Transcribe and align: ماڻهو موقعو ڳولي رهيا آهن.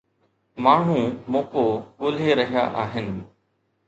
ماڻهو 0.63 0.95
موقعو 1.35 1.65
ڳولي 1.99 2.29
رهيا 2.39 2.63
آهن. 2.85 3.11